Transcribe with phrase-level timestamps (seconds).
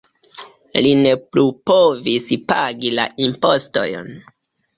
[0.85, 4.11] Li ne plu povis pagi la impostojn.